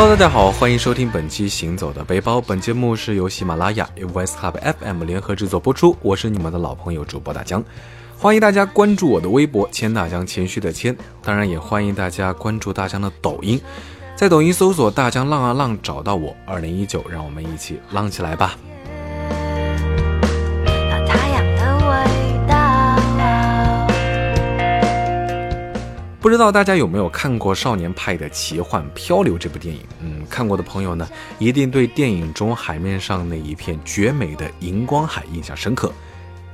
[0.00, 2.38] Hello，大家好，欢迎收听本期《行走的背包》。
[2.40, 5.94] 本节目是由喜马拉雅、VoiceHub FM 联合制作播出。
[6.00, 7.62] 我是你们的老朋友主播大江，
[8.16, 10.96] 欢迎大家关注我的微博“千大江”，谦虚的谦。
[11.22, 13.60] 当然，也欢迎大家关注大江的抖音，
[14.16, 16.34] 在抖音搜索“大江浪啊浪”，找到我。
[16.46, 18.56] 二零一九，让我们一起浪起来吧！
[26.20, 29.80] 不知道大家有没有看过《少年派的奇幻漂流》这部电影？
[30.02, 35.90] 嗯，看过的朋友呢，一定对电影中海面上那一片绝美的荧光海印象深刻。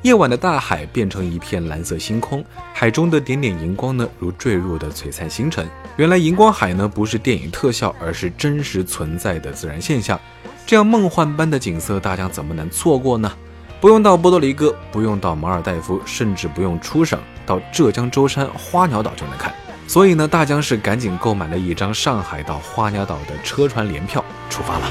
[0.02, 5.68] 夜晚的大海变成一片蓝色星空，海中的点点荧光呢，如坠入的璀璨星辰。
[5.96, 10.20] 原来荧光海呢，不是电影特效，而是真实存在的自然现象。
[10.64, 13.32] 这样梦幻般的景色，大家怎么能错过呢？
[13.78, 19.54] 不用到波多黎各，不用到马尔代夫，甚至不用出省，到浙江舟山花鸟岛就能看。
[19.86, 24.86] 所以呢，大江是赶紧购买了一张上海到花鸟岛的车船联票，出发了。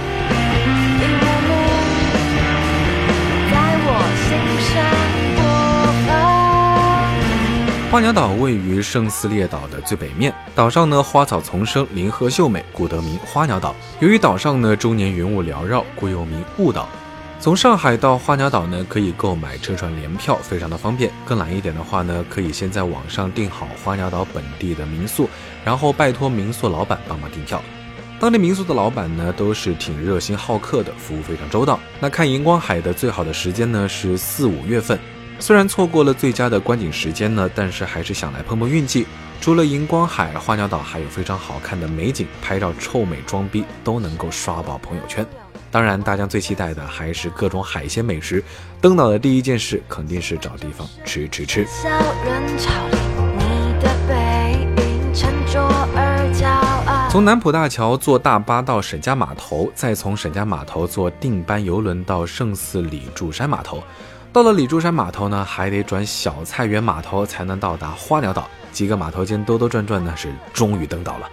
[7.91, 13.73] 花鸟岛位于圣斯列岛的最北面，岛上呢花草丛生，林壑秀美，故得名花鸟岛。
[13.99, 16.87] 由于岛上呢终年云雾缭绕，故又名雾岛。
[17.37, 21.11] 从上海到花鸟岛呢，可以购买车船联票，非常的方便。
[21.23, 25.29] 更懒一点的话呢，可以先在网上订好花鸟岛本地的民宿，
[25.63, 27.61] 然后拜托民宿老板帮忙订票。
[28.19, 31.79] 当地民宿的老板呢，都是挺热心好客的，服务非常周到。
[31.99, 34.97] 那看荧光海的最好的时间呢，是四五月份。
[35.39, 39.05] 虽然错过了最佳的观景时间呢，但是还是想来碰碰运气。
[39.41, 45.25] 除了荧光海，花鸟岛还有非常好看的美景，拍照臭美装逼都能够刷爆朋友圈。
[45.69, 48.43] 当然，大家最期待的还是各种海鲜美食。
[48.81, 51.67] 登岛的第一件事肯定是找地方吃吃吃。
[57.09, 63.83] 从南浦大桥坐大巴到沈家码头，再从沈家码头坐定班游轮到圣寺里柱山码头。
[64.35, 68.49] 到了李柱山码头呢，还得转小菜园码头才能到达花鸟岛。
[68.69, 71.29] 几个码头间兜兜转转呢，是终于登岛了。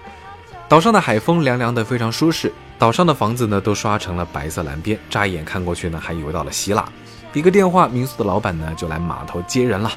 [0.69, 2.53] 岛上的海风凉凉的，非常舒适。
[2.79, 6.85] 岛上的房子呢，都刷成了白色蓝边，乍一眼看过去呢，还以为到了希腊。
[7.33, 9.91] 比个电话，民宿的老板呢就来码头接人了。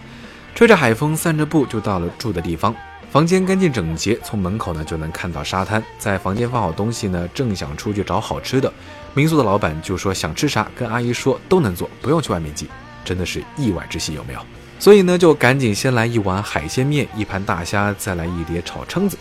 [0.56, 2.74] 吹着海风，散着步，就到了住的地方。
[3.12, 5.84] 房间干净整洁，从门口呢就能看到沙滩。
[6.00, 8.74] 在房间放好东西呢，正想出去找好吃的，
[9.14, 12.68] 民宿的老板就说想吃啥，跟阿姨说都能做，不用去外面寄。
[13.06, 14.40] 真的是意外之喜，有没有？
[14.78, 19.18] 所以呢，就赶紧先来一碗海鲜面，一盘大虾，再来一碟炒蛏子。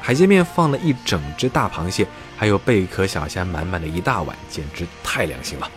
[0.00, 5.70] 海鲜面放了一整只大螃蟹，还有贝壳小虾，满满的一大碗，简直太良心了。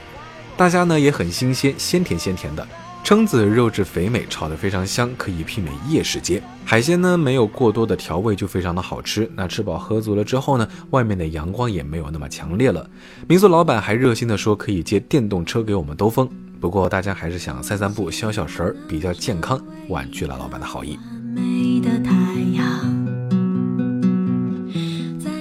[0.58, 2.68] 大虾呢也很新鲜，鲜甜鲜甜的。
[3.02, 6.44] 蛏子肉质肥美，炒得非常香，可以媲美夜市街。
[6.66, 9.28] 海鲜呢没有过多的调味，就非常的好吃。
[9.36, 12.88] 那吃饱喝足了之后呢，外面的阳光也没有那么强烈了。
[13.28, 21.00] 民宿老板还热心的说可以借电动车给我们兜风，不过大家还是想散散步、消消食儿，比较健康，婉拒了老板的好意。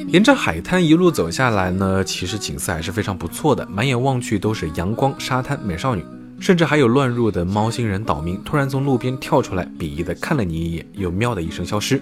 [0.07, 6.05] 沿着海滩一路走下来呢，其实景色还是非常不错的，满眼望去都是阳光、沙滩、美少女，
[6.39, 12.01] 甚至还有乱入的猫星人岛民，突然从路边跳出来，鄙夷的看了你一眼，又喵的一声消失。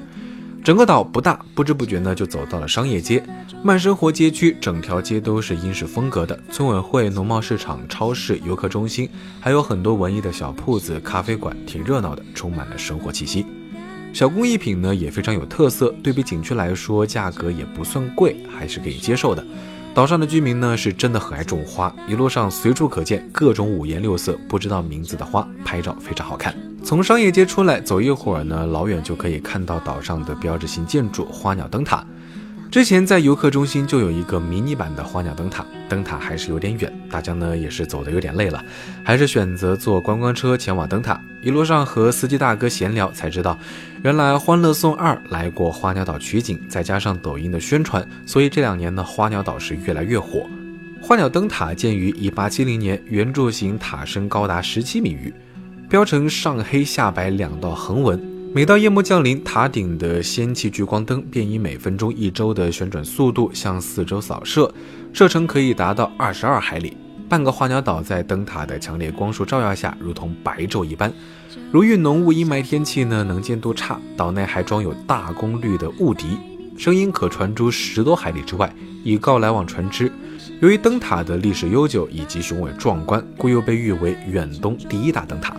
[0.66, 3.24] 整个岛不大，不知不觉呢就走到了商业街，
[3.62, 13.46] 慢生活街区，整条街都是英式风格的，村委会、农贸市场、超市、游客中心，还有很多文艺的小铺子、咖啡馆，挺热闹的，充满了生活气息。
[14.12, 19.46] 小工艺品呢也非常有特色，对比景区来说，价格也不算贵，还是可以接受的。
[19.94, 26.52] 岛上的居民呢是真的很爱种花，一路上随处可见各种五颜六色、不知道名字的花，拍照非常好看。
[26.86, 32.06] 从商业街出来走一会儿呢，老远就可以看到岛上的标志性建筑花鸟灯塔。
[32.70, 38.64] 之前在游客中心就有一个迷你版的花鸟灯塔，灯塔还是有点远，大家呢也是走的有点累了，
[39.02, 41.20] 还是选择坐观光车前往灯塔。
[41.42, 43.58] 一路上和司机大哥闲聊，才知道
[44.04, 50.48] 原来《欢乐颂二》来过花鸟岛取景，再加上抖音的宣传，所以这两年呢花鸟岛是越来越火。
[51.02, 55.34] 花鸟灯塔建于1870年，圆柱形塔身高达17米余，
[55.88, 58.20] 标成上黑下白两道横纹。
[58.52, 64.72] 每到夜幕降临，塔顶的氙气聚光灯便以每分钟一周的旋转速度向四周扫射，
[65.12, 66.96] 射程可以达到二十二海里。
[67.28, 71.12] 半个花鸟岛在灯塔的强烈光束照耀下，如同白昼一般。
[71.70, 74.00] 如遇浓雾阴霾天气呢，能见度差。
[74.16, 76.38] 岛内还装有大功率的雾笛，
[76.76, 78.74] 声音可传出十多海里之外，
[79.04, 80.10] 以告来往船只。
[80.60, 85.54] 由于灯塔的历史悠久以及雄伟壮观，故又被誉为远东第一大灯塔。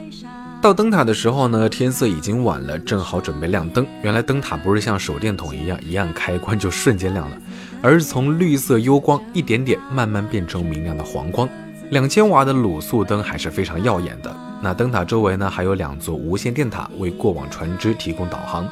[0.59, 3.85] 到灯塔的时候呢，天色已经晚了，正好准备亮灯。
[4.01, 7.37] 原来灯塔不是像手电筒一样，一按开关就瞬间亮了。
[7.79, 11.47] 而是从绿色幽光一点点慢慢变成明亮的黄光。
[11.91, 14.35] 两千瓦的卤素灯还是非常耀眼的。
[14.63, 18.67] 那灯塔周围呢，还有两座无线电塔为过往船只提供导航。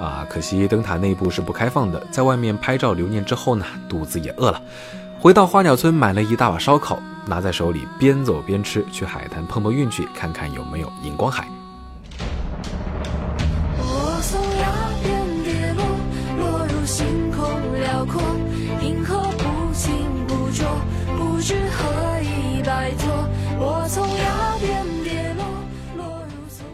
[0.00, 2.02] 啊，可惜灯塔内部是不开放的。
[2.10, 4.60] 在外面拍照留念之后呢，肚子也饿了，
[5.18, 11.48] 回到花鸟村买了一大把烧烤，拿在手里边走边吃，去海滩碰碰运气，看看有没有荧光海。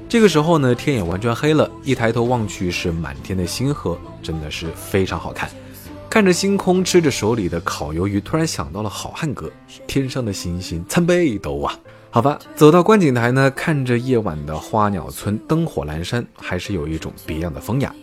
[0.08, 5.48] 这个时候呢，天也完全黑了，一抬头望去是满天的星河，真的是非常好看。
[6.12, 9.50] 看着星空，吃着手里的烤鱿鱼，突然想到了好汉歌：
[9.86, 11.74] 天上的星星参北斗啊！
[12.10, 17.94] 好吧，走到观景台呢，看着夜晚的花鸟村灯火阑珊，还是有一种别样的风雅。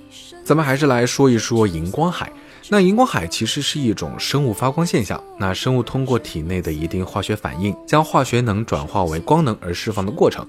[0.43, 2.33] 咱们还是来说一说荧光海。
[2.67, 10.43] 那荧光海其实是一种生物发光现象，那生物通过体内的一定化学反应，将化学能转化为光能而释放的过程。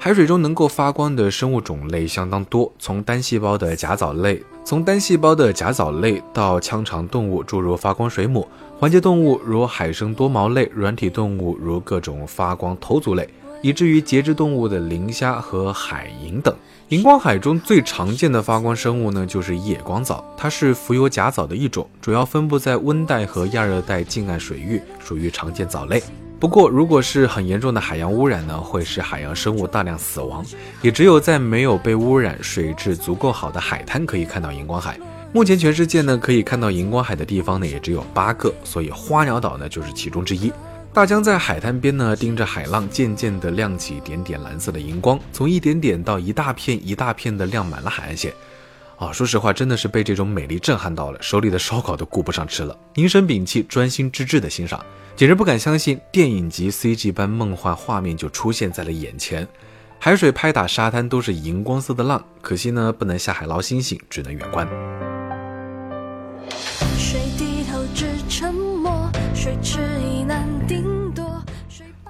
[0.00, 8.46] 海水中能够发光的生物种类相当多，从单细胞的甲藻类，从单细胞的甲藻类到腔肠动物，诸如发光水母；
[8.78, 13.28] 环节动物如海生多毛类，软体动物如各种发光头足类，
[13.60, 16.54] 以至于节肢动物的磷虾和海银等。
[16.90, 26.00] 荧光海中最常见的发光生物呢，就是夜光藻，它是浮游甲藻的一种，主要分布在温带和亚热带近岸水域，属于常见藻类。
[26.40, 30.44] 不过，如果是很严重的海洋污染呢，会使海洋生物大量死亡。
[30.80, 34.96] 也只有在没有被污染、水质足够好的海滩可以看到荧光海。
[35.32, 40.52] 目前全世界呢可以看到荧光海的地方呢也只有八个，所以花鸟岛呢就是其中之一。
[40.92, 48.32] 大江在海滩边呢盯着海浪，渐渐地亮起点点蓝色的荧光，从一点点到一大片一大片的亮满了海岸线。
[48.98, 54.84] 啊，说实话，真的是被这种美丽震撼到了，手里的烧烤都顾不上吃了，凝神屏气，专心致志的欣赏，
[55.14, 59.46] 简直不敢相信电影级 CG 般梦幻画面就出现在了眼前。
[60.00, 64.66] 海水拍打沙滩都是荧光色的浪，可惜呢不能下海捞星星，只能远观。
[66.96, 71.24] 水低头只沉默，水迟疑难定夺。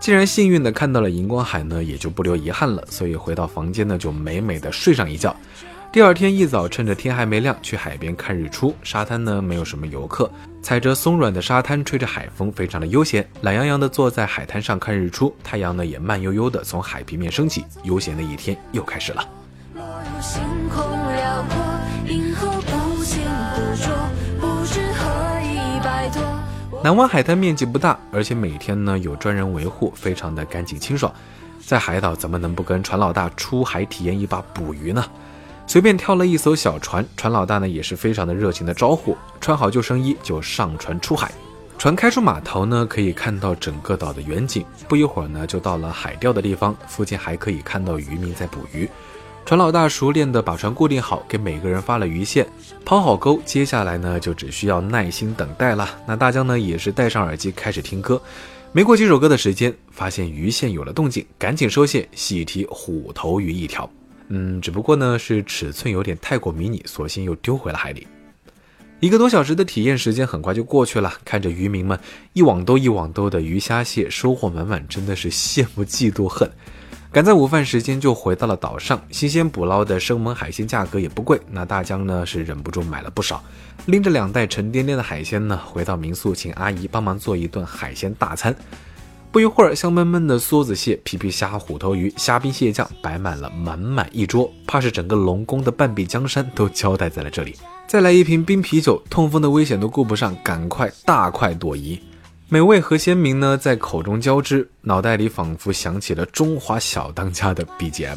[0.01, 5.37] 既然幸运的看到了荧光海呢，也就不留遗憾了，所以回到房间呢就美美的睡上一觉。
[5.99, 8.73] 第二天一早，趁着天还没亮，去海边看日出。
[8.85, 10.31] 沙滩呢，没有什么游客，
[10.63, 13.29] 踩着松软的沙滩，吹着海风，非常的悠闲。
[13.41, 19.29] 懒洋洋的坐在海滩上看日出，太阳呢也慢悠悠的从海平面升起，悠闲的一天又开始了。
[26.81, 31.13] 南湾海滩面积不大，而且每天呢有专人维护，非常的干净清爽。
[31.59, 35.05] 在海岛，怎么能不跟船老大出海体验一把捕鱼呢？
[35.69, 41.31] 随便挑了一艘小船，船老大呢也是非常的热情的招呼，穿好救生衣就上船出海。
[41.77, 44.65] 船开出码头呢，可以看到整个岛的远景。
[44.89, 48.89] 不一会儿呢，就到了海钓的地方，附近还可以看到渔民在捕鱼。
[49.45, 52.47] 船老大熟练的把船固定好，给每个人发了鱼线，
[52.83, 55.87] 抛好钩，接下来呢就只需要耐心等待了。
[56.07, 58.19] 那大江呢也是戴上耳机开始听歌，
[58.73, 63.89] 没过几首歌的时间，发现鱼线有了动静，赶紧收线，喜提虎头鱼一条。
[64.29, 68.07] 嗯，只不过呢是尺寸有点太过迷你，索性又丢回了海里。
[69.01, 71.99] 一个多小时的体验时间很快就过去了，看着渔民们
[72.33, 76.51] 一网兜一网兜的鱼虾蟹，收获满满，真的是羡慕嫉妒恨。
[77.11, 83.43] 赶在午饭时间就回到了岛上，新鲜捕捞的生猛海鲜价格也不贵，那大江呢是忍不住买了不少，
[83.87, 88.55] 拎着两袋沉甸甸的海鲜呢，回到民宿请阿姨帮忙做一顿海鲜大餐。
[89.31, 97.55] 不一会儿，香闷闷的梭子蟹、皮皮虾、虎头鱼、虾兵蟹将摆满了满满一桌，怕是整个龙宫的半壁江山都交代在了这里。
[97.87, 102.01] 再来一瓶冰啤酒，痛风的危险都顾不上，赶快大快朵颐。
[102.49, 108.17] 美味和鲜明呢，在口中交织，脑袋里仿佛响起了中华小当家的 BGM。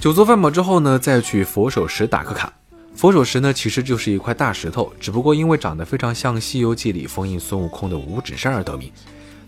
[0.00, 2.52] 酒足饭饱之后呢，再去佛手石打个卡。
[2.96, 8.90] 佛手石呢，其实就是一块大石头，只不过因为长得非常像《西游记》里封印孙悟空的五指山而得名。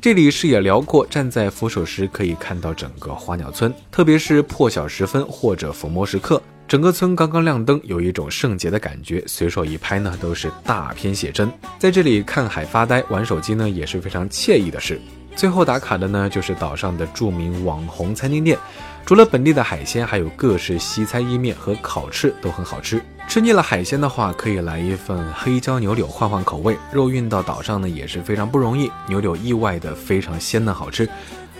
[0.03, 9.25] 这里视野辽阔，站在佛手石可以看到整个花鸟村，特别是破晓时分或者伏魔时刻，整个村刚刚亮灯，有一种圣洁的感觉。
[9.27, 11.51] 随手一拍呢，都是大片写真。
[11.79, 15.01] 在这里看海发呆、玩手机呢，也是非常惬意的事。
[15.35, 18.59] 最后打卡的呢，就是岛上的著名网红餐厅店。
[19.07, 23.03] 除了本地的海鲜，还有各式西餐、意面和烤翅都很好吃。
[23.29, 26.79] 吃腻了海鲜的话，可以来一份黑椒牛柳换换口味。
[26.91, 31.07] 肉运到岛上呢也是非常不容易，牛柳意外的非常鲜嫩好吃。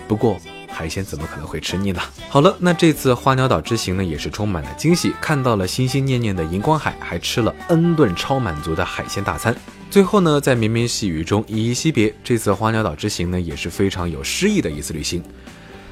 [0.07, 0.35] 不过
[0.67, 2.01] 海鲜怎么可能会吃腻呢？
[2.27, 9.55] 好了，那这次花鸟岛之行呢，也是充满了惊喜，看到了心心念念的荧光海，还吃了 N 顿超满足的海鲜大餐。
[9.91, 15.23] 最后呢，在绵绵细雨中依依惜别，这次花鸟岛之行呢，也是非常有诗意的一次旅行。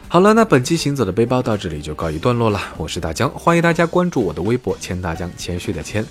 [0.09, 2.61] 好了，那本期行走的背包到这里就告一段落了。
[2.77, 6.03] 我是大江，欢迎大家关注我的微博“千大江”，谦虚的谦。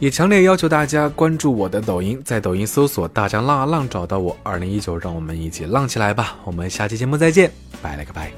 [0.00, 4.36] 也强烈要求大家关注我的抖音，在抖音搜索“大江浪啊浪”找到我。
[4.42, 6.36] 二零一九，让我们一起浪起来吧！
[6.44, 8.32] 我们下期节目再见，拜了个拜。